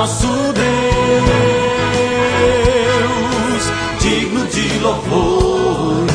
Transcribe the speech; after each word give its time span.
nosso 0.00 0.26
Deus, 0.26 0.64
digno 4.00 4.46
de 4.46 4.78
louvores. 4.78 6.10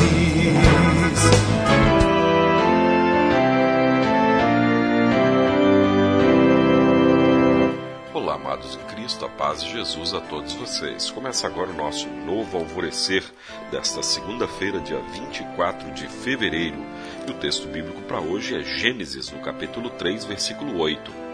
Olá, 8.12 8.34
amados 8.34 8.74
em 8.74 8.80
Cristo, 8.92 9.24
a 9.24 9.28
paz 9.28 9.62
de 9.62 9.70
Jesus 9.70 10.14
a 10.14 10.20
todos 10.20 10.52
vocês. 10.54 11.08
Começa 11.12 11.46
agora 11.46 11.70
o 11.70 11.76
nosso 11.76 12.08
novo 12.08 12.58
alvorecer 12.58 13.22
desta 13.70 14.02
segunda-feira, 14.02 14.80
dia 14.80 14.98
24 15.12 15.92
de 15.92 16.08
fevereiro. 16.08 16.84
E 17.28 17.30
o 17.30 17.34
texto 17.34 17.68
bíblico 17.68 18.02
para 18.02 18.18
hoje 18.18 18.56
é 18.56 18.64
Gênesis, 18.64 19.30
no 19.30 19.38
capítulo 19.38 19.90
3, 19.90 20.24
versículo 20.24 20.76
8. 20.76 21.25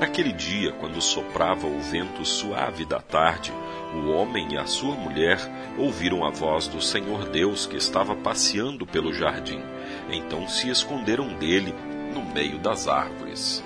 Naquele 0.00 0.32
dia, 0.32 0.72
quando 0.72 0.98
soprava 1.02 1.66
o 1.66 1.78
vento 1.78 2.24
suave 2.24 2.86
da 2.86 3.00
tarde, 3.00 3.52
o 3.94 4.08
homem 4.08 4.54
e 4.54 4.56
a 4.56 4.64
sua 4.64 4.94
mulher 4.94 5.38
ouviram 5.76 6.24
a 6.24 6.30
voz 6.30 6.66
do 6.66 6.80
Senhor 6.80 7.28
Deus 7.28 7.66
que 7.66 7.76
estava 7.76 8.16
passeando 8.16 8.86
pelo 8.86 9.12
jardim. 9.12 9.60
Então 10.10 10.48
se 10.48 10.70
esconderam 10.70 11.34
dele 11.34 11.74
no 12.14 12.22
meio 12.32 12.58
das 12.58 12.88
árvores. 12.88 13.62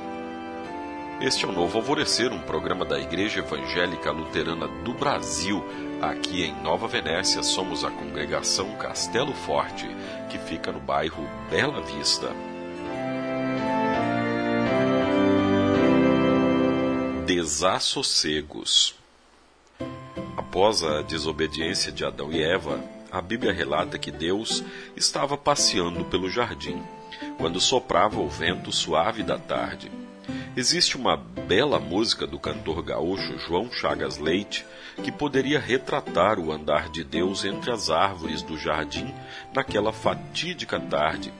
Este 1.21 1.45
é 1.45 1.49
o 1.49 1.53
Novo 1.53 1.79
Alvorecer, 1.79 2.33
um 2.33 2.41
programa 2.41 2.85
da 2.85 2.99
Igreja 2.99 3.39
Evangélica 3.39 4.11
Luterana 4.11 4.67
do 4.67 4.93
Brasil. 4.93 5.65
Aqui 6.03 6.43
em 6.43 6.63
Nova 6.63 6.89
Venécia 6.89 7.45
somos 7.45 7.85
a 7.85 7.93
congregação 7.93 8.73
Castelo 8.73 9.33
Forte, 9.33 9.89
que 10.29 10.39
fica 10.39 10.73
no 10.73 10.81
bairro 10.81 11.29
Bela 11.49 11.81
Vista. 11.81 12.54
Desassossegos. 17.27 18.95
Após 20.37 20.83
a 20.85 21.01
desobediência 21.01 21.91
de 21.91 22.05
Adão 22.05 22.31
e 22.31 22.43
Eva, 22.43 22.85
a 23.11 23.23
Bíblia 23.23 23.51
relata 23.51 23.99
que 23.99 24.11
Deus 24.11 24.63
estava 24.95 25.35
passeando 25.35 26.05
pelo 26.05 26.29
jardim, 26.29 26.83
quando 27.39 27.59
soprava 27.63 28.21
o 28.21 28.29
vento 28.29 28.71
suave 28.71 29.23
da 29.23 29.39
tarde. 29.39 29.91
Existe 30.55 30.99
uma 30.99 31.17
bela 31.17 31.81
música 31.81 32.27
do 32.27 32.39
cantor 32.39 32.83
gaúcho 32.83 33.39
João 33.39 33.73
Chagas 33.73 34.19
Leite 34.19 34.67
que 35.03 35.11
poderia 35.11 35.59
retratar 35.59 36.39
o 36.39 36.53
andar 36.53 36.91
de 36.91 37.03
Deus 37.03 37.43
entre 37.43 37.71
as 37.71 37.89
árvores 37.89 38.43
do 38.43 38.59
jardim 38.59 39.15
naquela 39.55 39.95
fatídica 39.95 40.79
tarde 40.79 41.33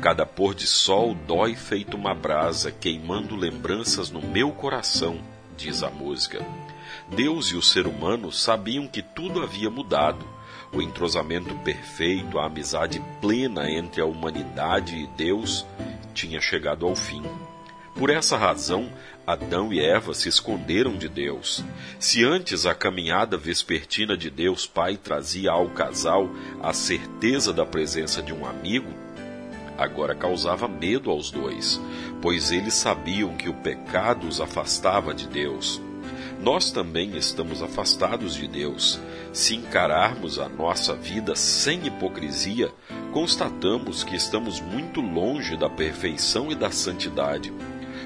Cada 0.00 0.26
pôr 0.26 0.54
de 0.54 0.66
sol 0.66 1.14
dói 1.14 1.54
feito 1.54 1.96
uma 1.96 2.14
brasa, 2.14 2.70
queimando 2.70 3.34
lembranças 3.34 4.10
no 4.10 4.20
meu 4.20 4.50
coração, 4.52 5.20
diz 5.56 5.82
a 5.82 5.90
música. 5.90 6.44
Deus 7.08 7.46
e 7.48 7.56
o 7.56 7.62
ser 7.62 7.86
humano 7.86 8.30
sabiam 8.30 8.86
que 8.86 9.02
tudo 9.02 9.42
havia 9.42 9.70
mudado. 9.70 10.26
O 10.72 10.82
entrosamento 10.82 11.54
perfeito, 11.56 12.38
a 12.38 12.46
amizade 12.46 13.02
plena 13.20 13.70
entre 13.70 14.02
a 14.02 14.06
humanidade 14.06 14.96
e 14.96 15.06
Deus 15.06 15.64
tinha 16.14 16.40
chegado 16.40 16.86
ao 16.86 16.94
fim. 16.94 17.22
Por 17.94 18.10
essa 18.10 18.36
razão, 18.36 18.88
Adão 19.26 19.72
e 19.72 19.80
Eva 19.80 20.14
se 20.14 20.28
esconderam 20.28 20.96
de 20.96 21.08
Deus. 21.08 21.64
Se 21.98 22.24
antes 22.24 22.64
a 22.64 22.74
caminhada 22.74 23.36
vespertina 23.36 24.16
de 24.16 24.30
Deus 24.30 24.66
Pai 24.66 24.96
trazia 24.96 25.50
ao 25.50 25.68
casal 25.70 26.30
a 26.62 26.72
certeza 26.72 27.52
da 27.52 27.66
presença 27.66 28.22
de 28.22 28.32
um 28.32 28.46
amigo, 28.46 28.88
agora 29.78 30.14
causava 30.14 30.66
medo 30.66 31.10
aos 31.10 31.30
dois, 31.30 31.80
pois 32.20 32.50
eles 32.50 32.74
sabiam 32.74 33.36
que 33.36 33.48
o 33.48 33.54
pecado 33.54 34.26
os 34.26 34.40
afastava 34.40 35.14
de 35.14 35.28
Deus. 35.28 35.80
Nós 36.40 36.70
também 36.70 37.16
estamos 37.16 37.62
afastados 37.62 38.34
de 38.34 38.46
Deus. 38.46 39.00
Se 39.32 39.56
encararmos 39.56 40.38
a 40.38 40.48
nossa 40.48 40.94
vida 40.94 41.34
sem 41.34 41.86
hipocrisia, 41.86 42.72
constatamos 43.12 44.04
que 44.04 44.14
estamos 44.14 44.60
muito 44.60 45.00
longe 45.00 45.56
da 45.56 45.68
perfeição 45.68 46.50
e 46.50 46.54
da 46.54 46.70
santidade. 46.70 47.52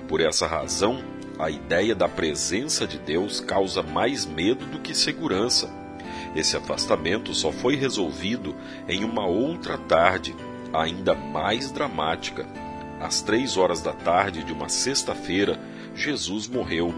Por 0.08 0.20
essa 0.20 0.46
razão, 0.46 1.02
a 1.38 1.50
ideia 1.50 1.94
da 1.94 2.08
presença 2.08 2.86
de 2.86 2.98
Deus 2.98 3.40
causa 3.40 3.82
mais 3.82 4.24
medo 4.24 4.64
do 4.66 4.78
que 4.78 4.94
segurança. 4.94 5.70
Esse 6.34 6.56
afastamento 6.56 7.34
só 7.34 7.52
foi 7.52 7.76
resolvido 7.76 8.54
em 8.88 9.04
uma 9.04 9.26
outra 9.26 9.76
tarde, 9.76 10.34
ainda 10.72 11.14
mais 11.14 11.70
dramática. 11.70 12.46
Às 13.00 13.20
três 13.20 13.56
horas 13.56 13.80
da 13.80 13.92
tarde 13.92 14.44
de 14.44 14.52
uma 14.52 14.68
sexta-feira, 14.68 15.60
Jesus 15.94 16.46
morreu, 16.46 16.94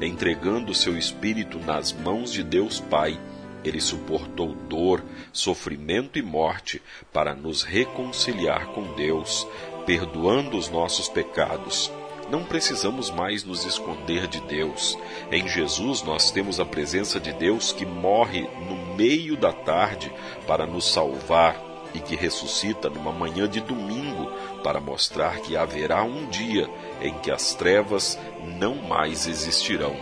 entregando 0.00 0.74
seu 0.74 0.96
espírito 0.96 1.58
nas 1.58 1.92
mãos 1.92 2.32
de 2.32 2.42
Deus 2.42 2.80
Pai. 2.80 3.18
Ele 3.64 3.80
suportou 3.80 4.54
dor, 4.54 5.04
sofrimento 5.32 6.18
e 6.18 6.22
morte 6.22 6.80
para 7.12 7.34
nos 7.34 7.62
reconciliar 7.62 8.66
com 8.68 8.94
Deus, 8.94 9.46
perdoando 9.84 10.56
os 10.56 10.68
nossos 10.68 11.08
pecados. 11.08 11.90
Não 12.30 12.44
precisamos 12.44 13.10
mais 13.10 13.42
nos 13.42 13.64
esconder 13.64 14.26
de 14.26 14.40
Deus. 14.42 14.96
Em 15.32 15.48
Jesus 15.48 16.02
nós 16.02 16.30
temos 16.30 16.60
a 16.60 16.64
presença 16.64 17.18
de 17.18 17.32
Deus 17.32 17.72
que 17.72 17.86
morre 17.86 18.42
no 18.42 18.94
meio 18.94 19.36
da 19.36 19.52
tarde 19.52 20.12
para 20.46 20.66
nos 20.66 20.86
salvar, 20.86 21.67
e 21.94 22.00
que 22.00 22.16
ressuscita 22.16 22.88
numa 22.88 23.12
manhã 23.12 23.48
de 23.48 23.60
domingo 23.60 24.30
para 24.62 24.80
mostrar 24.80 25.40
que 25.40 25.56
haverá 25.56 26.02
um 26.02 26.26
dia 26.26 26.68
em 27.00 27.14
que 27.14 27.30
as 27.30 27.54
trevas 27.54 28.18
não 28.58 28.76
mais 28.76 29.26
existirão. 29.26 29.96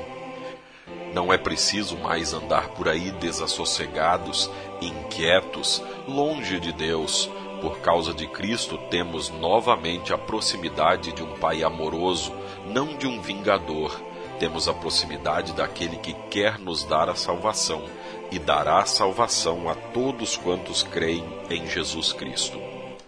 Não 1.13 1.33
é 1.33 1.39
preciso 1.39 1.97
mais 1.97 2.35
andar 2.35 2.69
por 2.69 2.89
aí 2.89 3.11
desassossegados, 3.13 4.51
inquietos, 4.81 5.83
longe 6.07 6.61
de 6.61 6.73
Deus. 6.73 7.31
Por 7.61 7.79
causa 7.79 8.13
de 8.13 8.27
Cristo, 8.27 8.77
temos 8.91 9.31
novamente 9.31 10.13
a 10.13 10.19
proximidade 10.19 11.13
de 11.13 11.23
um 11.23 11.35
Pai 11.39 11.63
amoroso, 11.63 12.33
não 12.67 12.97
de 12.97 13.07
um 13.07 13.21
vingador. 13.21 13.99
Temos 14.39 14.69
a 14.69 14.75
proximidade 14.75 15.53
daquele 15.55 15.97
que 15.97 16.13
quer 16.31 16.59
nos 16.59 16.85
dar 16.85 17.09
a 17.09 17.15
salvação 17.15 17.89
e 18.31 18.39
dará 18.39 18.85
salvação 18.85 19.69
a 19.69 19.75
todos 19.75 20.37
quantos 20.37 20.83
creem 20.83 21.25
em 21.49 21.67
Jesus 21.69 22.13
Cristo. 22.13 22.61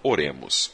Oremos. 0.03 0.73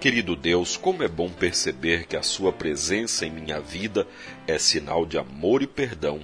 Querido 0.00 0.34
Deus, 0.34 0.76
como 0.76 1.02
é 1.02 1.08
bom 1.08 1.28
perceber 1.28 2.06
que 2.06 2.16
a 2.16 2.22
Sua 2.22 2.52
presença 2.52 3.26
em 3.26 3.30
minha 3.30 3.60
vida 3.60 4.06
é 4.46 4.58
sinal 4.58 5.04
de 5.04 5.18
amor 5.18 5.62
e 5.62 5.66
perdão. 5.66 6.20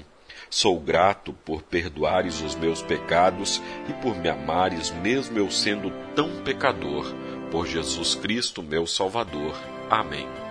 Sou 0.51 0.81
grato 0.81 1.33
por 1.45 1.63
perdoares 1.63 2.41
os 2.41 2.55
meus 2.55 2.83
pecados 2.83 3.61
e 3.89 3.93
por 4.03 4.17
me 4.17 4.31
amares, 4.31 4.91
mesmo 4.91 5.39
eu 5.39 5.51
sendo 5.51 5.93
tão 6.15 6.43
pecador, 6.43 7.05
por 7.51 7.67
Jesus 7.67 8.15
Cristo, 8.15 8.63
meu 8.63 8.87
Salvador. 8.87 9.55
Amém. 9.91 10.48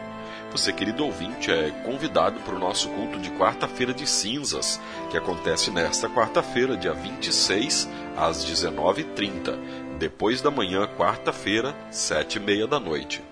Você, 0.58 0.74
querido 0.74 1.06
ouvinte, 1.06 1.52
é 1.52 1.70
convidado 1.86 2.40
para 2.40 2.56
o 2.56 2.60
nosso 2.60 2.90
culto 2.90 3.20
de 3.20 3.30
quarta-feira 3.30 3.94
de 3.94 4.08
cinzas, 4.08 4.82
que 5.12 5.16
acontece 5.16 5.70
nesta 5.70 6.10
quarta-feira, 6.10 6.76
dia 6.76 6.94
26, 6.94 7.88
às 8.18 8.44
19h30, 8.44 9.56
depois 10.00 10.42
da 10.42 10.50
manhã, 10.50 10.88
quarta-feira, 10.98 11.76
sete 11.92 12.38
e 12.38 12.40
meia 12.40 12.66
da 12.66 12.80
noite. 12.80 13.24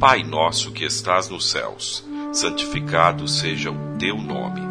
Pai 0.00 0.22
nosso 0.22 0.72
que 0.72 0.86
estás 0.86 1.28
nos 1.28 1.50
céus, 1.50 2.02
santificado 2.32 3.28
seja 3.28 3.70
o 3.70 3.98
teu 3.98 4.16
nome. 4.16 4.62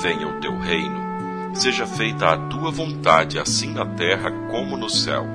Venha 0.00 0.28
o 0.28 0.40
teu 0.40 0.56
reino. 0.60 1.56
Seja 1.56 1.88
feita 1.88 2.34
a 2.34 2.36
tua 2.46 2.70
vontade, 2.70 3.36
assim 3.36 3.72
na 3.72 3.84
terra 3.84 4.30
como 4.48 4.76
no 4.76 4.88
céu. 4.88 5.26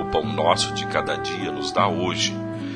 O 0.00 0.04
pão 0.12 0.22
nosso 0.22 0.72
de 0.72 0.86
cada 0.86 1.16
dia 1.16 1.50
nos 1.50 1.72
dá 1.72 1.88
hoje 1.88 2.32